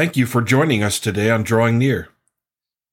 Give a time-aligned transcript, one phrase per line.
[0.00, 2.08] Thank you for joining us today on Drawing Near.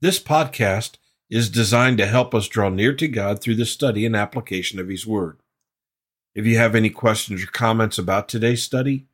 [0.01, 0.97] This podcast
[1.29, 4.89] is designed to help us draw near to God through the study and application of
[4.89, 5.37] His Word.
[6.35, 9.05] If you have any questions or comments about today's study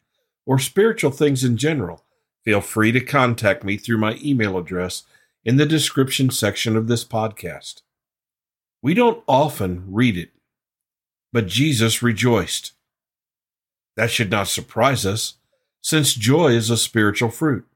[0.43, 2.03] or spiritual things in general,
[2.43, 5.03] feel free to contact me through my email address
[5.45, 7.83] in the description section of this podcast.
[8.81, 10.31] We don't often read it,
[11.31, 12.71] but Jesus rejoiced.
[13.95, 15.35] That should not surprise us,
[15.79, 17.67] since joy is a spiritual fruit.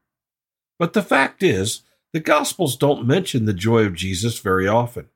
[0.78, 1.82] But the fact is,
[2.12, 5.08] the Gospels don't mention the joy of Jesus very often.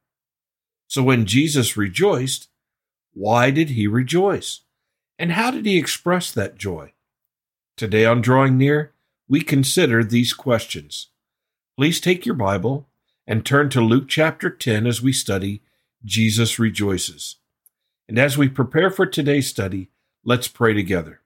[0.88, 2.48] So when Jesus rejoiced,
[3.14, 4.60] why did he rejoice?
[5.18, 6.92] And how did he express that joy?
[7.76, 8.92] Today on Drawing Near,
[9.28, 11.08] we consider these questions.
[11.78, 12.88] Please take your Bible
[13.26, 15.62] and turn to Luke chapter 10 as we study
[16.04, 17.36] Jesus Rejoices.
[18.08, 19.90] And as we prepare for today's study,
[20.24, 21.20] let's pray together.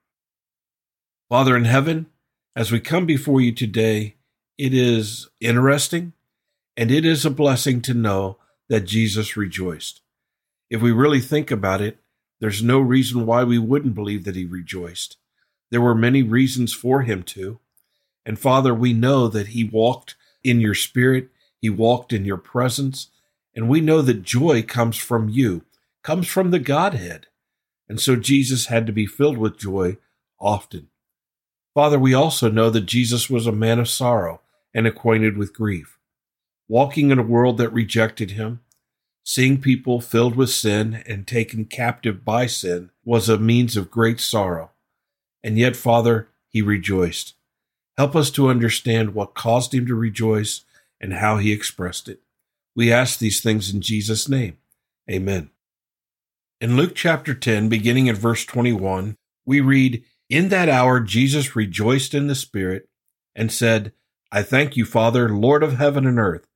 [1.28, 2.06] Father in heaven,
[2.54, 4.15] as we come before you today,
[4.58, 6.12] it is interesting
[6.76, 10.00] and it is a blessing to know that Jesus rejoiced.
[10.70, 11.98] If we really think about it,
[12.40, 15.16] there's no reason why we wouldn't believe that he rejoiced.
[15.70, 17.60] There were many reasons for him to.
[18.24, 21.28] And Father, we know that he walked in your spirit,
[21.60, 23.08] he walked in your presence,
[23.54, 25.64] and we know that joy comes from you,
[26.02, 27.26] comes from the Godhead.
[27.88, 29.96] And so Jesus had to be filled with joy
[30.40, 30.88] often.
[31.72, 34.40] Father, we also know that Jesus was a man of sorrow
[34.76, 35.98] and acquainted with grief.
[36.68, 38.60] Walking in a world that rejected him,
[39.24, 44.20] seeing people filled with sin and taken captive by sin was a means of great
[44.20, 44.72] sorrow.
[45.42, 47.34] And yet, Father, he rejoiced.
[47.96, 50.66] Help us to understand what caused him to rejoice
[51.00, 52.20] and how he expressed it.
[52.74, 54.58] We ask these things in Jesus' name.
[55.10, 55.48] Amen.
[56.60, 59.16] In Luke chapter 10, beginning at verse 21,
[59.46, 62.90] we read, In that hour Jesus rejoiced in the Spirit
[63.34, 63.92] and said,
[64.32, 66.46] I thank you, Father, Lord of heaven and earth,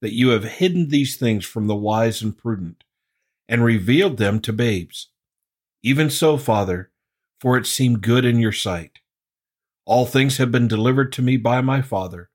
[0.00, 2.84] that you have hidden these things from the wise and prudent,
[3.48, 5.08] and revealed them to babes.
[5.82, 6.90] Even so, Father,
[7.40, 8.98] for it seemed good in your sight.
[9.86, 12.30] All things have been delivered to me by my Father,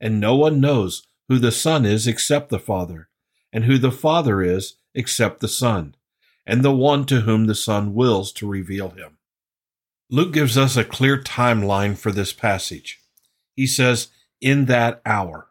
[0.00, 3.08] and no one knows who the Son is except the Father,
[3.52, 5.94] and who the Father is except the Son,
[6.46, 9.18] and the one to whom the Son wills to reveal him.
[10.08, 13.00] Luke gives us a clear timeline for this passage.
[13.54, 14.08] He says,
[14.40, 15.48] in that hour.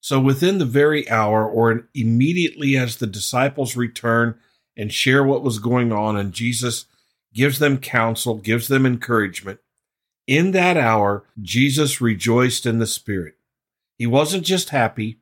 [0.00, 4.38] So within the very hour, or immediately as the disciples return
[4.76, 6.86] and share what was going on, and Jesus
[7.34, 9.60] gives them counsel, gives them encouragement,
[10.26, 13.34] in that hour, Jesus rejoiced in the Spirit.
[13.96, 15.18] He wasn't just happy,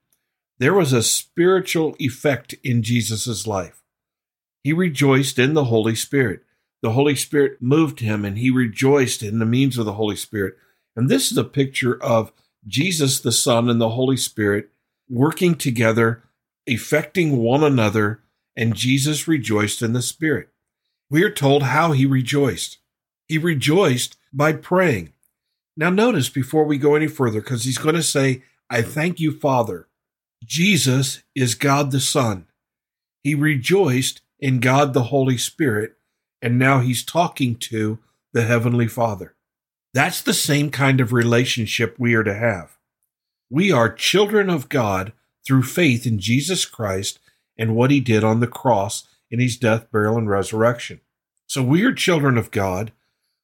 [0.59, 3.83] there was a spiritual effect in Jesus' life.
[4.65, 6.43] He rejoiced in the Holy Spirit.
[6.83, 10.57] The Holy Spirit moved him, and he rejoiced in the means of the Holy Spirit.
[10.95, 12.33] And this is a picture of
[12.67, 14.71] Jesus the Son and the Holy Spirit
[15.09, 16.25] working together,
[16.69, 18.21] affecting one another,
[18.57, 20.49] and Jesus rejoiced in the Spirit.
[21.09, 22.79] We are told how he rejoiced.
[23.29, 25.13] He rejoiced by praying.
[25.77, 29.31] Now, notice before we go any further, because he's going to say, I thank you,
[29.31, 29.87] Father.
[30.45, 32.47] Jesus is God the Son.
[33.23, 35.97] He rejoiced in God the Holy Spirit,
[36.43, 37.99] and now he's talking to
[38.33, 39.36] the Heavenly Father.
[39.97, 42.77] That's the same kind of relationship we are to have.
[43.49, 47.19] We are children of God through faith in Jesus Christ
[47.57, 51.01] and what he did on the cross in his death, burial, and resurrection.
[51.47, 52.93] So we are children of God.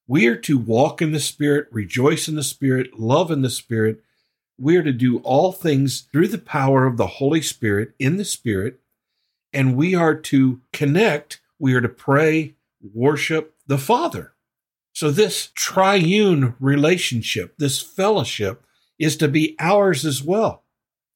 [0.07, 4.03] We are to walk in the Spirit, rejoice in the Spirit, love in the Spirit.
[4.59, 8.27] We are to do all things through the power of the Holy Spirit in the
[8.27, 8.79] Spirit.
[9.55, 14.35] And we are to connect, we are to pray, worship the Father.
[15.03, 18.63] So, this triune relationship, this fellowship,
[19.01, 20.63] is to be ours as well.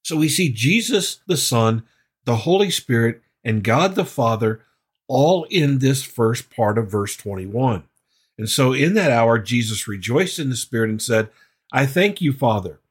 [0.03, 1.83] So, we see Jesus the Son,
[2.25, 4.59] the Holy Spirit, and God the Father
[5.07, 7.83] all in this first part of verse 21.
[8.37, 11.29] And so, in that hour, Jesus rejoiced in the Spirit and said,
[11.71, 12.81] I thank you, Father,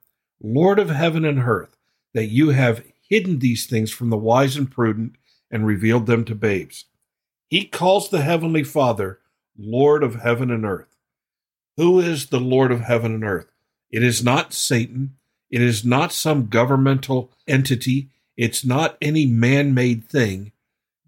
[0.43, 1.77] Lord of heaven and earth,
[2.15, 5.17] that you have hidden these things from the wise and prudent
[5.51, 6.87] and revealed them to babes.
[7.49, 9.19] He calls the Heavenly Father
[9.59, 10.96] Lord of heaven and earth.
[11.77, 13.51] Who is the Lord of heaven and earth?
[13.91, 15.17] It is not Satan.
[15.51, 18.09] It is not some governmental entity.
[18.37, 20.53] It's not any man made thing.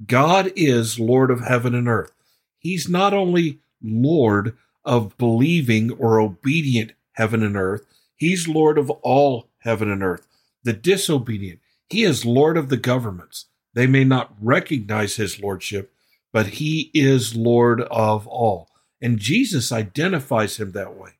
[0.07, 2.13] God is Lord of heaven and earth.
[2.59, 9.49] He's not only Lord of believing or obedient heaven and earth, He's Lord of all
[9.59, 10.27] heaven and earth.
[10.65, 13.47] The disobedient, He is Lord of the governments.
[13.75, 15.93] They may not recognize His Lordship,
[16.33, 18.68] but he is Lord of all.
[19.01, 21.11] And Jesus identifies him that way.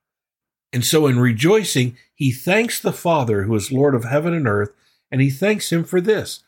[0.73, 4.73] And so in rejoicing, he thanks the Father who is Lord of heaven and earth,
[5.11, 6.41] and he thanks him for this,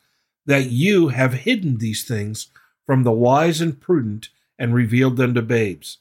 [0.45, 2.47] that you have hidden these things
[2.85, 4.29] from the wise and prudent
[4.59, 5.97] and revealed them to babes.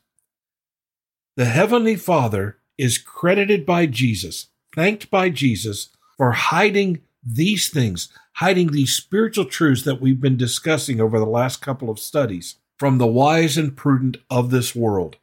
[1.37, 8.73] The Heavenly Father is credited by Jesus, thanked by Jesus for hiding these things, hiding
[8.73, 13.07] these spiritual truths that we've been discussing over the last couple of studies from the
[13.07, 15.17] wise and prudent of this world.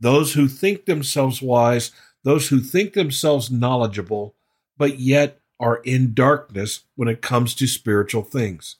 [0.00, 1.92] Those who think themselves wise,
[2.24, 4.34] those who think themselves knowledgeable,
[4.76, 8.76] but yet are in darkness when it comes to spiritual things.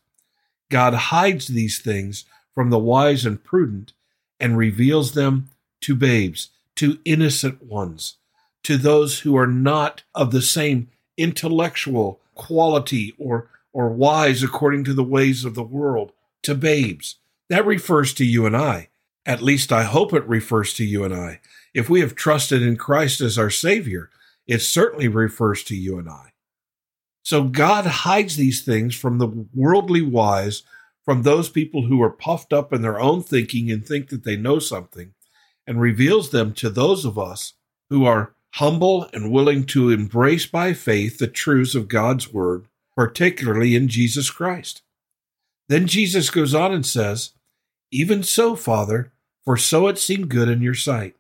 [0.71, 2.25] God hides these things
[2.55, 3.93] from the wise and prudent
[4.39, 5.51] and reveals them
[5.83, 8.17] to babes, to innocent ones,
[8.63, 14.95] to those who are not of the same intellectual quality or, or wise according to
[14.95, 16.13] the ways of the world,
[16.43, 17.17] to babes.
[17.51, 18.90] That refers to you and I.
[19.27, 21.41] At least I hope it refers to you and I.
[21.75, 24.11] If we have trusted in Christ as our Savior,
[24.47, 26.33] it certainly refers to you and I.
[27.23, 30.63] So God hides these things from the worldly wise,
[31.05, 34.37] from those people who are puffed up in their own thinking and think that they
[34.37, 35.15] know something,
[35.67, 37.55] and reveals them to those of us
[37.91, 43.77] who are humble and willing to embrace by faith the truths of God's Word, particularly
[43.77, 44.83] in Jesus Christ.
[45.69, 47.31] Then Jesus goes on and says,
[47.91, 49.13] Even so, Father,
[49.45, 51.17] for so it seemed good in your sight.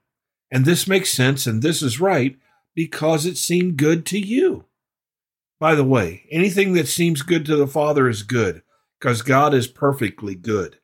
[0.50, 2.36] And this makes sense and this is right
[2.74, 4.64] because it seemed good to you.
[5.58, 8.62] By the way, anything that seems good to the Father is good
[8.98, 10.78] because God is perfectly good.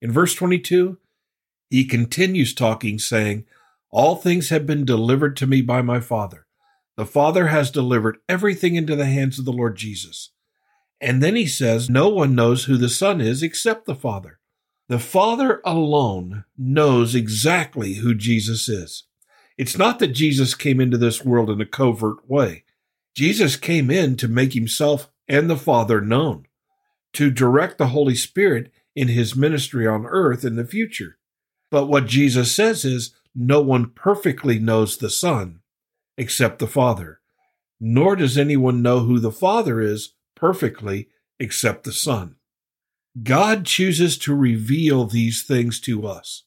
[0.00, 0.98] In verse 22,
[1.70, 3.44] he continues talking, saying,
[3.90, 6.46] All things have been delivered to me by my Father.
[6.96, 10.30] The Father has delivered everything into the hands of the Lord Jesus.
[11.00, 14.40] And then he says, No one knows who the Son is except the Father.
[14.88, 19.04] The Father alone knows exactly who Jesus is.
[19.58, 22.64] It's not that Jesus came into this world in a covert way.
[23.14, 26.46] Jesus came in to make himself and the Father known,
[27.12, 31.18] to direct the Holy Spirit in his ministry on earth in the future.
[31.70, 35.60] But what Jesus says is, no one perfectly knows the Son
[36.16, 37.20] except the Father,
[37.78, 41.08] nor does anyone know who the Father is perfectly
[41.38, 42.36] except the Son.
[43.22, 46.44] God chooses to reveal these things to us.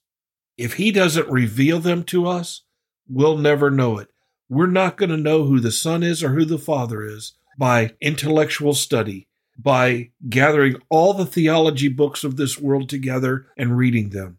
[0.57, 2.63] If He doesn't reveal them to us,
[3.09, 4.09] we'll never know it.
[4.49, 7.91] We're not going to know who the Son is or who the Father is by
[8.01, 9.27] intellectual study,
[9.57, 14.37] by gathering all the theology books of this world together and reading them.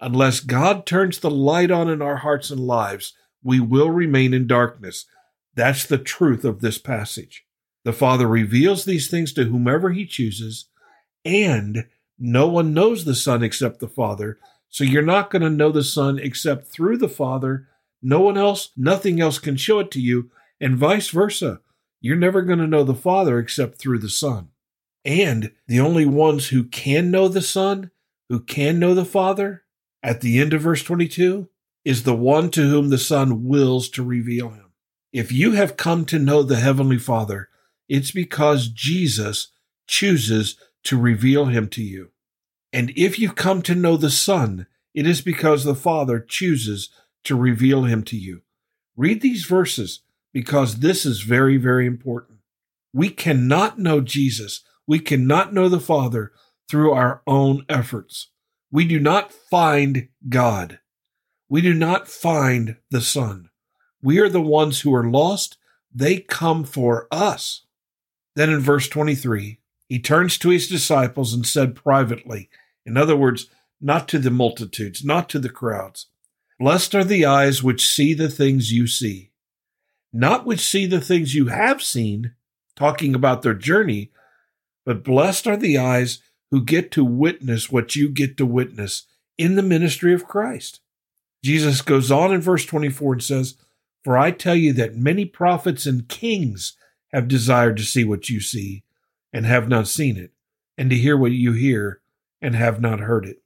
[0.00, 4.46] Unless God turns the light on in our hearts and lives, we will remain in
[4.46, 5.06] darkness.
[5.54, 7.44] That's the truth of this passage.
[7.84, 10.67] The Father reveals these things to whomever He chooses,
[11.28, 11.86] and
[12.18, 14.38] no one knows the Son except the Father.
[14.70, 17.68] So you're not going to know the Son except through the Father.
[18.02, 20.30] No one else, nothing else can show it to you,
[20.60, 21.60] and vice versa.
[22.00, 24.48] You're never going to know the Father except through the Son.
[25.04, 27.90] And the only ones who can know the Son,
[28.28, 29.64] who can know the Father,
[30.02, 31.48] at the end of verse 22,
[31.84, 34.72] is the one to whom the Son wills to reveal him.
[35.12, 37.48] If you have come to know the Heavenly Father,
[37.88, 39.48] it's because Jesus
[39.86, 42.10] chooses to reveal him to you.
[42.72, 46.88] And if you come to know the Son, it is because the Father chooses
[47.24, 48.40] to reveal him to you.
[48.96, 50.00] Read these verses
[50.32, 52.38] because this is very, very important.
[52.94, 54.62] We cannot know Jesus.
[54.86, 56.32] We cannot know the Father
[56.70, 58.30] through our own efforts.
[58.70, 60.78] We do not find God.
[61.50, 63.50] We do not find the Son.
[64.02, 65.58] We are the ones who are lost.
[65.94, 67.66] They come for us.
[68.36, 72.50] Then in verse 23, he turns to his disciples and said privately,
[72.84, 73.48] in other words,
[73.80, 76.06] not to the multitudes, not to the crowds,
[76.58, 79.30] Blessed are the eyes which see the things you see,
[80.12, 82.34] not which see the things you have seen,
[82.74, 84.10] talking about their journey,
[84.84, 89.04] but blessed are the eyes who get to witness what you get to witness
[89.36, 90.80] in the ministry of Christ.
[91.44, 93.54] Jesus goes on in verse 24 and says,
[94.02, 96.76] For I tell you that many prophets and kings
[97.12, 98.82] have desired to see what you see
[99.32, 100.32] and have not seen it,
[100.76, 102.00] and to hear what you hear
[102.40, 103.42] and have not heard it.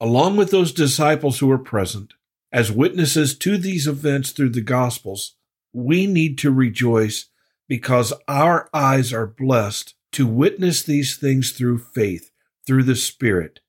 [0.00, 2.14] Along with those disciples who were present,
[2.50, 5.36] as witnesses to these events through the Gospels,
[5.72, 7.26] we need to rejoice
[7.68, 12.30] because our eyes are blessed to witness these things through faith,
[12.66, 13.60] through the Spirit.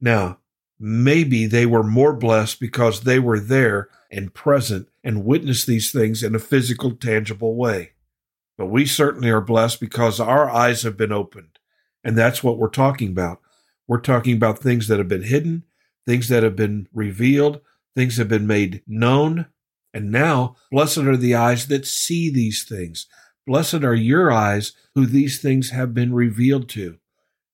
[0.00, 0.38] Now,
[0.78, 6.22] maybe they were more blessed because they were there and present and witnessed these things
[6.22, 7.92] in a physical, tangible way.
[8.58, 11.58] But we certainly are blessed because our eyes have been opened.
[12.04, 13.40] And that's what we're talking about.
[13.86, 15.64] We're talking about things that have been hidden,
[16.06, 17.60] things that have been revealed,
[17.94, 19.46] things have been made known,
[19.94, 23.06] And now, blessed are the eyes that see these things.
[23.46, 26.98] Blessed are your eyes who these things have been revealed to.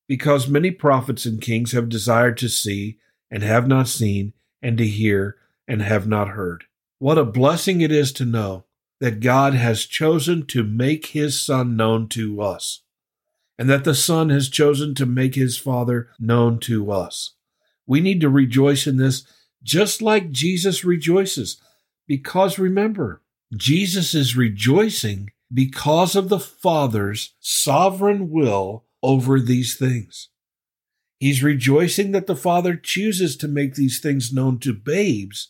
[0.09, 2.99] Because many prophets and kings have desired to see
[3.31, 4.33] and have not seen,
[4.63, 6.65] and to hear and have not heard.
[6.99, 8.65] What a blessing it is to know
[9.01, 12.83] that God has chosen to make his Son known to us,
[13.59, 17.35] and that the Son has chosen to make his Father known to us.
[17.87, 19.27] We need to rejoice in this
[19.63, 21.61] just like Jesus rejoices,
[22.07, 23.23] because remember,
[23.57, 30.29] Jesus is rejoicing because of the Father's sovereign will over these things.
[31.19, 35.49] He's rejoicing that the Father chooses to make these things known to babes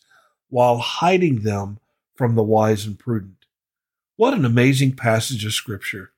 [0.49, 1.79] while hiding them
[2.15, 3.45] from the wise and prudent.
[4.15, 6.11] What an amazing passage of Scripture.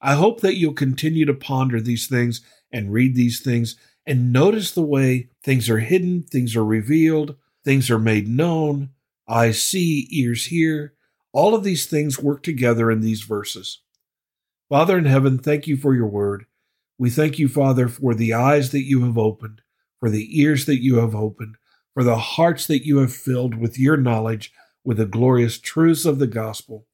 [0.00, 2.40] I hope that you'll continue to ponder these things
[2.72, 7.90] and read these things and notice the way things are hidden, things are revealed, things
[7.90, 8.90] are made known,
[9.28, 10.94] eyes see, ears hear.
[11.32, 13.80] All of these things work together in these verses.
[14.68, 16.46] Father in heaven, thank you for your word.
[16.98, 19.60] We thank you, Father, for the eyes that you have opened,
[20.00, 21.56] for the ears that you have opened,
[21.94, 24.52] for the hearts that you have filled with your knowledge,
[24.84, 26.86] with the glorious truths of the gospel.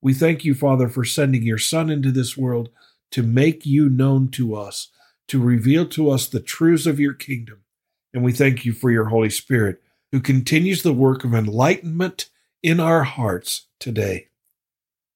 [0.00, 2.70] We thank you, Father, for sending your Son into this world
[3.10, 4.90] to make you known to us,
[5.28, 7.64] to reveal to us the truths of your kingdom.
[8.12, 9.80] And we thank you for your Holy Spirit,
[10.12, 12.30] who continues the work of enlightenment
[12.62, 14.28] in our hearts today.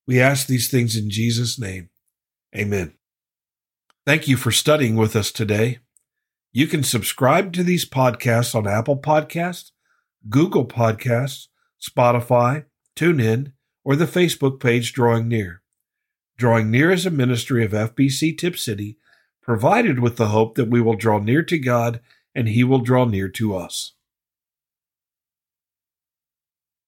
[0.07, 1.91] We ask these things in Jesus' name.
[2.57, 2.95] Amen.
[4.05, 5.79] Thank you for studying with us today.
[6.53, 9.71] You can subscribe to these podcasts on Apple Podcasts,
[10.29, 11.47] Google Podcasts,
[11.83, 13.53] Spotify, TuneIn,
[13.85, 15.63] or the Facebook page Drawing Near.
[16.37, 18.99] Drawing Near is a ministry of FBC Tipp City,
[19.43, 22.01] provided with the hope that we will draw near to God
[22.35, 23.95] and He will draw near to us.